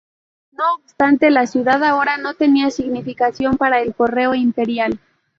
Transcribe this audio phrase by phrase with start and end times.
[0.53, 4.99] No obstante, la ciudad ahora no tenía significación para el Correo Imperial.